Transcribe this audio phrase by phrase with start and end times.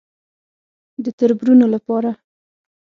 [1.03, 2.11] _د تربرونو له پاره.